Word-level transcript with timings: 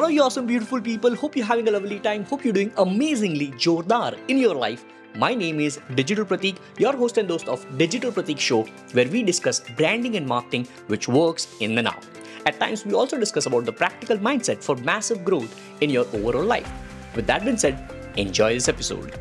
Hello, 0.00 0.08
you 0.08 0.22
awesome, 0.22 0.46
beautiful 0.46 0.80
people. 0.80 1.14
Hope 1.14 1.36
you're 1.36 1.44
having 1.44 1.68
a 1.68 1.70
lovely 1.72 1.98
time. 2.00 2.24
Hope 2.24 2.42
you're 2.42 2.54
doing 2.54 2.72
amazingly 2.78 3.48
jordar 3.64 4.18
in 4.28 4.38
your 4.38 4.54
life. 4.54 4.82
My 5.14 5.34
name 5.34 5.60
is 5.60 5.78
Digital 5.94 6.24
Pratik, 6.24 6.56
your 6.78 6.96
host 6.96 7.18
and 7.18 7.28
host 7.28 7.48
of 7.48 7.66
Digital 7.76 8.10
Pratik 8.10 8.38
Show, 8.38 8.62
where 8.92 9.06
we 9.06 9.22
discuss 9.22 9.60
branding 9.76 10.16
and 10.16 10.26
marketing 10.26 10.66
which 10.86 11.06
works 11.06 11.48
in 11.60 11.74
the 11.74 11.82
now. 11.82 11.98
At 12.46 12.58
times, 12.58 12.86
we 12.86 12.94
also 12.94 13.18
discuss 13.18 13.44
about 13.44 13.66
the 13.66 13.74
practical 13.74 14.16
mindset 14.16 14.64
for 14.64 14.74
massive 14.76 15.22
growth 15.22 15.54
in 15.82 15.90
your 15.90 16.06
overall 16.14 16.44
life. 16.44 16.72
With 17.14 17.26
that 17.26 17.44
being 17.44 17.58
said, 17.58 17.92
enjoy 18.16 18.54
this 18.54 18.70
episode. 18.70 19.20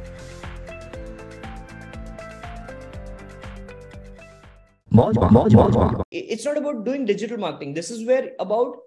It's 6.09 6.45
not 6.45 6.57
about 6.57 6.85
doing 6.85 7.05
digital 7.05 7.37
marketing. 7.37 7.73
This 7.73 7.91
is 7.91 8.07
where 8.07 8.29
about 8.39 8.77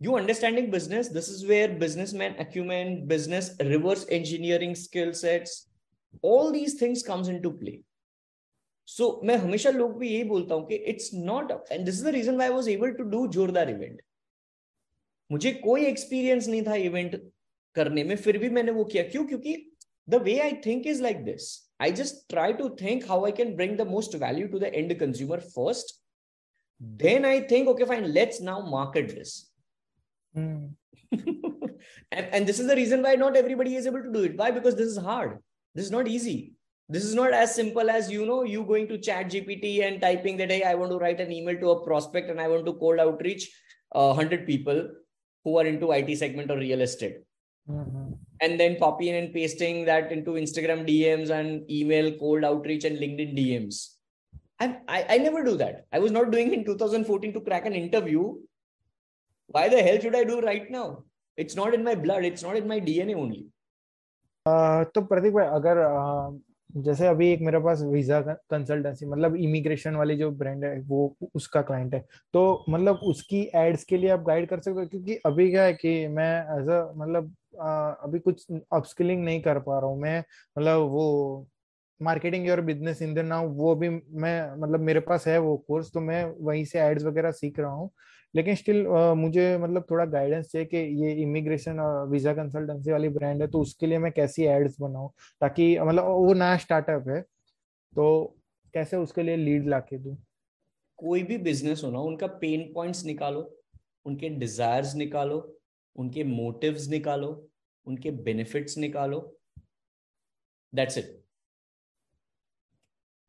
you 0.00 0.16
understanding 0.16 0.70
business. 0.70 1.08
This 1.08 1.28
is 1.28 1.46
where 1.46 1.68
businessman 1.68 2.34
acumen, 2.38 3.06
business 3.06 3.50
reverse 3.60 4.06
engineering 4.10 4.74
skill 4.74 5.12
sets, 5.14 5.68
all 6.22 6.52
these 6.52 6.74
things 6.74 7.02
comes 7.02 7.28
into 7.28 7.52
play. 7.52 7.82
So 8.88 9.04
so, 9.04 9.26
मैं 9.26 9.36
हमेशा 9.36 9.70
लोग 9.70 9.98
भी 9.98 10.08
यही 10.08 10.24
बोलता 10.24 10.54
हूं 10.54 10.62
कि 10.66 10.74
it's 10.90 11.10
not 11.14 11.50
and 11.70 11.84
this 11.84 11.94
is 11.94 12.04
the 12.04 12.08
reason 12.14 12.36
why 12.36 12.48
was 12.48 12.68
able 12.68 12.90
to 12.98 13.04
do 13.14 13.26
जोरदार 13.36 13.70
event 13.70 14.02
मुझे 15.30 15.52
कोई 15.64 15.86
एक्सपीरियंस 15.86 16.48
नहीं 16.48 16.62
था 16.66 16.74
इवेंट 16.90 17.16
करने 17.76 18.04
में 18.04 18.14
फिर 18.16 18.38
भी 18.38 18.48
मैंने 18.58 18.72
वो 18.72 18.84
किया 18.92 19.02
क्यों 19.08 19.24
क्योंकि 19.26 19.56
the 20.08 20.22
way 20.24 20.38
I 20.40 20.52
think 20.66 20.86
is 20.86 21.00
like 21.02 21.24
this 21.24 21.48
I 21.82 21.92
just 22.02 22.28
try 22.30 22.52
to 22.60 22.68
think 22.82 23.08
how 23.08 23.24
I 23.26 23.32
can 23.40 23.54
bring 23.56 23.76
the 23.78 23.86
most 23.88 24.14
value 24.22 24.46
to 24.48 24.58
the 24.58 24.70
end 24.74 24.98
consumer 25.00 25.40
first 25.56 25.94
then 26.80 27.24
I 27.24 27.40
think, 27.40 27.68
okay, 27.68 27.84
fine, 27.84 28.12
let's 28.12 28.40
now 28.40 28.60
market 28.60 29.08
this. 29.08 29.49
Mm. 30.37 30.71
and, 31.11 32.25
and 32.31 32.47
this 32.47 32.59
is 32.59 32.67
the 32.67 32.75
reason 32.75 33.01
why 33.01 33.15
not 33.15 33.35
everybody 33.35 33.75
is 33.75 33.87
able 33.87 34.03
to 34.03 34.11
do 34.11 34.23
it. 34.23 34.37
Why? 34.37 34.51
Because 34.51 34.75
this 34.75 34.87
is 34.87 34.97
hard. 34.97 35.39
This 35.75 35.85
is 35.85 35.91
not 35.91 36.07
easy 36.07 36.53
this 36.91 37.05
is 37.05 37.15
not 37.15 37.33
as 37.33 37.55
simple 37.55 37.89
as 37.89 38.11
you 38.11 38.25
know 38.29 38.43
you 38.43 38.63
going 38.69 38.87
to 38.87 38.97
chat 39.07 39.27
gpt 39.33 39.69
and 39.87 40.01
typing 40.01 40.37
that 40.39 40.51
hey 40.53 40.63
i 40.71 40.73
want 40.79 40.91
to 40.91 40.97
write 41.03 41.21
an 41.25 41.31
email 41.35 41.57
to 41.61 41.69
a 41.73 41.83
prospect 41.85 42.29
and 42.29 42.41
i 42.45 42.47
want 42.53 42.65
to 42.65 42.73
cold 42.81 42.99
outreach 42.99 43.49
uh, 43.95 44.13
100 44.13 44.45
people 44.45 44.81
who 45.43 45.57
are 45.57 45.65
into 45.65 45.91
it 45.91 46.17
segment 46.17 46.51
or 46.51 46.57
real 46.57 46.81
estate 46.81 47.17
mm-hmm. 47.69 48.11
and 48.41 48.59
then 48.59 48.77
copying 48.83 49.15
and 49.21 49.33
pasting 49.33 49.85
that 49.85 50.11
into 50.11 50.31
instagram 50.43 50.85
dms 50.89 51.33
and 51.39 51.71
email 51.79 52.11
cold 52.19 52.43
outreach 52.43 52.83
and 52.83 52.97
linkedin 52.97 53.33
dms 53.39 53.81
I, 54.59 54.77
I, 54.87 55.05
I 55.11 55.17
never 55.17 55.45
do 55.45 55.55
that 55.63 55.85
i 55.93 55.99
was 55.99 56.11
not 56.11 56.31
doing 56.31 56.53
in 56.53 56.65
2014 56.65 57.33
to 57.33 57.41
crack 57.41 57.65
an 57.65 57.73
interview 57.73 58.33
why 59.51 59.67
the 59.69 59.81
hell 59.81 59.99
should 59.99 60.15
i 60.15 60.23
do 60.23 60.39
right 60.41 60.69
now? 60.71 61.03
It's 61.37 61.55
not 61.55 61.73
in 61.73 61.83
my 61.83 61.95
blood 61.95 62.25
it's 62.25 62.43
not 62.43 62.57
in 62.57 62.67
my 62.67 62.79
dna 62.79 63.15
only. 63.15 63.43
uh, 64.45 64.83
तो 64.95 65.01
प्रतीक 65.01 65.33
भाई 65.33 65.45
अगर 65.59 65.83
जैसे 66.83 67.07
अभी 67.07 67.27
एक 67.31 67.41
मेरे 67.41 67.59
पास 67.59 67.81
visa 67.81 68.19
consultancy 68.21 69.05
मतलब 69.05 69.35
immigration 69.35 69.95
वाली 69.95 70.15
जो 70.17 70.29
ब्रांड 70.41 70.63
है 70.65 70.79
वो 70.87 70.99
उसका 71.35 71.61
क्लाइंट 71.61 71.93
है 71.93 71.99
तो 72.33 72.43
मतलब 72.69 72.99
उसकी 73.11 73.41
एड्स 73.55 73.83
के 73.83 73.97
लिए 73.97 74.09
आप 74.09 74.23
गाइड 74.27 74.47
कर 74.49 74.59
सकते 74.59 74.79
हो? 74.79 74.85
क्योंकि 74.85 75.15
अभी 75.25 75.49
क्या 75.51 75.63
है 75.63 75.73
कि 75.73 76.07
मैं 76.07 76.31
एज 76.59 76.69
अ 76.69 76.81
मतलब 76.95 77.35
अभी 78.03 78.19
कुछ 78.19 78.45
अपस्किलिंग 78.51 79.23
नहीं 79.23 79.41
कर 79.41 79.59
पा 79.59 79.79
रहा 79.79 79.89
हूँ 79.89 79.99
मैं 80.01 80.19
मतलब 80.57 80.87
वो 80.91 81.05
मार्केटिंग 82.01 82.49
और 82.51 82.61
बिज़नेस 82.61 83.01
इन 83.01 83.25
नाउ 83.25 83.47
वो 83.55 83.75
भी 83.75 83.89
मैं 83.89 84.61
मतलब 84.61 84.79
मेरे 84.79 84.99
पास 84.99 85.27
है 85.27 85.37
वो 85.39 85.55
कोर्स 85.67 85.91
तो 85.93 85.99
मैं 86.01 86.23
वहीं 86.39 86.65
से 86.65 86.79
एड्स 86.79 87.03
वगैरह 87.03 87.31
सीख 87.31 87.59
रहा 87.59 87.71
हूँ। 87.71 87.89
लेकिन 88.33 88.55
स्टिल 88.55 88.85
uh, 88.85 89.15
मुझे 89.17 89.57
मतलब 89.57 89.85
थोड़ा 89.91 90.05
गाइडेंस 90.05 90.51
चाहिए 90.51 90.65
कि 90.65 90.77
ये 91.03 91.11
इमिग्रेशन 91.21 91.79
और 91.79 92.07
वीज़ा 92.09 92.33
कंसल्टेंसी 92.33 92.91
वाली 92.91 93.09
ब्रांड 93.09 93.41
है 93.41 93.47
तो 93.47 93.61
उसके 93.61 93.87
लिए 93.87 93.97
मैं 93.97 94.11
कैसी 94.11 94.43
एड्स 94.45 94.79
बनाऊँ? 94.81 95.09
ताकि 95.41 95.77
मतलब 95.79 96.05
वो 96.05 96.33
नया 96.33 96.57
स्टार्टअप 96.57 97.07
है 97.09 97.21
तो 97.21 98.35
कैसे 98.73 98.97
उसके 98.97 99.23
लिए 99.23 99.35
लीड 99.35 99.67
ला 99.69 99.79
के 99.79 99.97
दू? 99.97 100.17
कोई 100.99 101.23
भी 101.23 101.37
बिज़नेस 101.37 101.81
हो 101.83 101.91
ना 101.91 101.99
उनका 101.99 102.27
पेन 102.41 102.71
पॉइंट्स 102.73 103.05
निकालो 103.05 103.41
उनके 104.05 104.29
डिजायर्स 104.29 104.95
निकालो 104.95 105.37
उनके 105.95 106.23
मोटिव्स 106.23 106.87
निकालो 106.89 107.29
उनके 107.87 108.11
बेनिफिट्स 108.23 108.77
निकालो। 108.77 109.19
दैट्स 110.73 110.97
इट 110.97 111.20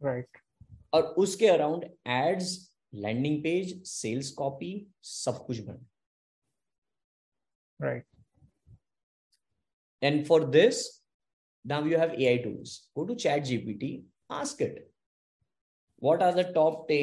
राइट 0.04 0.38
और 0.92 1.02
उसके 1.18 1.46
around 1.48 1.84
ads 2.10 2.50
landing 2.94 3.42
page 3.42 3.82
sales 3.86 4.30
copy 4.30 4.72
सब 5.02 5.44
कुछ 5.46 5.60
बन 5.60 5.86
right 7.80 8.06
and 10.02 10.24
for 10.26 10.44
this 10.50 10.86
now 11.64 11.86
you 11.86 11.98
have 11.98 12.14
AI 12.20 12.38
tools 12.38 12.78
go 12.96 13.04
to 13.04 13.14
Chat 13.14 13.42
GPT 13.42 13.92
ask 14.30 14.62
it 14.62 14.88
what 16.02 16.22
are 16.22 16.42
the 16.42 16.52
top 16.54 16.84
टे 16.88 17.00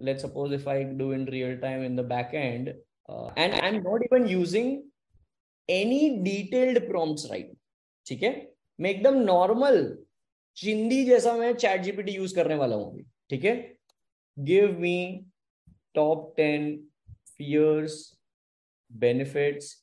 let's 0.00 0.22
suppose 0.22 0.54
if 0.54 0.68
I 0.68 0.84
do 0.94 1.12
in 1.12 1.26
real 1.28 1.56
time 1.58 1.84
in 1.84 1.96
the 1.96 2.04
back 2.06 2.34
end 2.34 2.68
and 2.68 3.52
I 3.54 3.68
am 3.68 3.82
not 3.82 4.02
even 4.02 4.28
using 4.28 4.82
any 5.68 6.08
detailed 6.22 6.86
prompts 6.88 7.30
right 7.30 7.52
ठीक 8.06 8.22
है? 8.22 8.32
मैं 8.78 8.90
एकदम 8.90 9.14
normal 9.20 9.76
चिंदी 10.56 11.04
जैसा 11.04 11.32
मैं 11.32 11.54
chat 11.54 11.80
GPT 11.82 12.12
use 12.12 12.34
करने 12.34 12.54
वाला 12.54 12.76
हूँ 12.76 12.90
अभी, 12.92 13.04
ठीक 13.30 13.44
है? 13.44 13.54
Give 14.36 14.78
me 14.80 15.26
top 15.94 16.32
ten 16.36 16.76
fears 17.28 17.96
benefits 18.90 19.74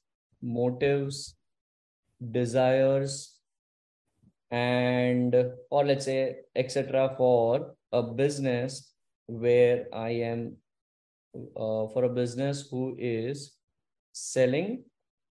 motive 0.42 1.10
desires 2.22 3.16
and 4.52 5.36
और 5.72 5.86
let's 5.86 6.06
say 6.06 6.16
etcetera 6.58 7.08
for 7.18 7.60
a 7.94 8.02
business 8.16 8.80
where 9.30 9.90
I 9.96 10.20
am 10.22 10.50
for 11.94 12.04
a 12.04 12.14
business 12.14 12.70
who 12.74 12.90
is 13.00 13.50
selling 14.16 14.78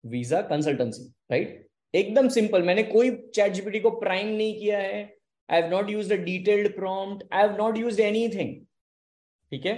visa 0.04 0.42
consultancy 0.50 1.04
right 1.32 1.66
एकदम 1.94 2.28
सिंपल 2.30 2.64
मैंने 2.64 2.84
कोई 2.84 3.12
चैट 3.36 3.52
जीपीटी 3.52 3.80
को 3.80 3.90
प्राइम 4.00 4.28
नहीं 4.28 4.60
किया 4.60 4.80
है 4.80 5.18
I 5.51 5.61
have 5.61 5.71
not 5.71 5.91
used 5.91 6.13
a 6.13 6.17
detailed 6.25 6.75
prompt 6.77 7.25
I 7.33 7.47
have 7.47 7.57
not 7.59 7.79
used 7.79 8.01
anything 8.01 8.55
ठीक 9.51 9.67
है 9.67 9.77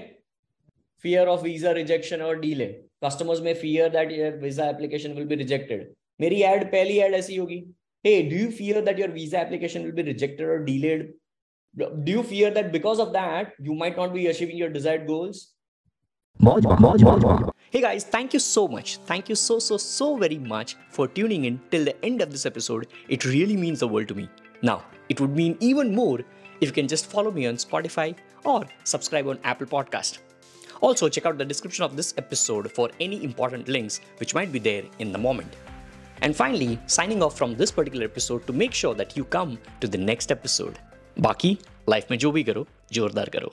fear 1.03 1.29
of 1.29 1.43
visa 1.43 1.71
rejection 1.79 2.23
और 2.23 2.41
डीले 2.41 2.67
कस्टमर्स 3.05 3.41
में 3.43 3.55
fear 3.55 3.89
that 3.97 4.43
visa 4.43 4.69
application 4.71 5.13
will 5.15 5.27
be 5.33 5.35
rejected 5.45 5.93
मेरी 6.21 6.43
एड 6.53 6.71
पहली 6.73 6.99
एड 7.07 7.15
ऐसी 7.15 7.37
होगी 7.37 7.65
hey 8.05 8.29
do 8.29 8.37
you 8.37 8.51
fear 8.51 8.81
that 8.87 8.99
your 8.99 9.09
visa 9.09 9.39
application 9.39 9.85
will 9.85 9.97
be 9.99 10.03
rejected 10.03 10.45
or 10.45 10.63
delayed 10.65 11.05
do 12.07 12.17
you 12.17 12.23
fear 12.23 12.51
that 12.57 12.71
because 12.71 12.99
of 13.05 13.13
that 13.15 13.55
you 13.59 13.75
might 13.83 13.97
not 13.97 14.13
be 14.17 14.27
achieving 14.33 14.59
your 14.63 14.69
desired 14.79 15.07
goals 15.07 15.51
Hey 17.71 17.81
guys, 17.81 18.05
thank 18.05 18.35
you 18.35 18.39
so 18.41 18.63
much. 18.69 18.99
Thank 19.07 19.29
you 19.29 19.37
so, 19.37 19.59
so, 19.59 19.77
so 19.77 20.17
very 20.17 20.39
much 20.39 20.77
for 20.91 21.07
tuning 21.07 21.45
in 21.45 21.61
till 21.71 21.85
the 21.85 21.95
end 22.05 22.23
of 22.23 22.33
this 22.33 22.45
episode. 22.45 22.89
It 23.09 23.25
really 23.25 23.57
means 23.57 23.81
the 23.81 23.89
world 23.89 24.09
to 24.09 24.17
me. 24.17 24.29
Now, 24.63 24.85
it 25.10 25.20
would 25.20 25.36
mean 25.36 25.58
even 25.60 25.94
more 25.94 26.20
if 26.62 26.70
you 26.70 26.72
can 26.72 26.88
just 26.88 27.08
follow 27.08 27.32
me 27.32 27.48
on 27.48 27.56
Spotify 27.56 28.16
or 28.46 28.66
subscribe 28.84 29.28
on 29.28 29.40
Apple 29.44 29.68
Podcast. 29.68 30.20
Also, 30.82 31.10
check 31.10 31.26
out 31.26 31.38
the 31.38 31.46
description 31.46 31.84
of 31.84 31.96
this 31.96 32.14
episode 32.18 32.72
for 32.72 32.90
any 33.00 33.24
important 33.24 33.68
links 33.68 34.00
which 34.18 34.34
might 34.34 34.52
be 34.52 34.60
there 34.60 34.84
in 35.00 35.12
the 35.12 35.18
moment. 35.18 35.56
And 36.22 36.36
finally, 36.36 36.80
signing 36.86 37.24
off 37.24 37.38
from 37.38 37.56
this 37.56 37.72
particular 37.72 38.06
episode 38.06 38.46
to 38.48 38.54
make 38.54 38.74
sure 38.74 38.94
that 38.96 39.18
you 39.18 39.24
come 39.24 39.58
to 39.82 39.88
the 39.88 39.98
next 39.98 40.32
episode. 40.32 40.80
Baki, 41.18 41.60
life 41.86 42.10
mein 42.10 42.20
jo 42.20 42.32
bhi 42.32 42.46
karo, 42.46 42.68
jordar 42.92 43.32
karo. 43.32 43.52